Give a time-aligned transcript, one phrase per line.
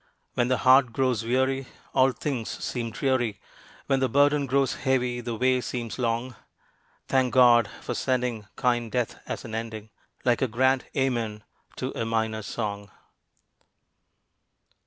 [0.33, 3.39] When the heart grows weary, all things seem dreary;
[3.85, 6.35] When the burden grows heavy, the way seems long.
[7.07, 9.91] Thank God for sending kind death as an ending,
[10.25, 11.43] Like a grand Amen
[11.75, 12.89] to a minor song.